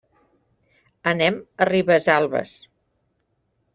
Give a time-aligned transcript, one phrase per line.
[1.11, 2.57] Anem a Ribesalbes.